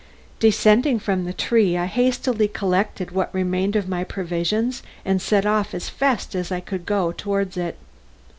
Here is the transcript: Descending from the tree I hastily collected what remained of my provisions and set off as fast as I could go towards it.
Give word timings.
Descending 0.39 0.97
from 0.97 1.25
the 1.25 1.31
tree 1.33 1.77
I 1.77 1.85
hastily 1.85 2.47
collected 2.47 3.11
what 3.11 3.31
remained 3.35 3.75
of 3.75 3.87
my 3.87 4.03
provisions 4.03 4.81
and 5.05 5.21
set 5.21 5.45
off 5.45 5.75
as 5.75 5.89
fast 5.89 6.33
as 6.33 6.51
I 6.51 6.59
could 6.59 6.87
go 6.87 7.11
towards 7.11 7.55
it. 7.55 7.77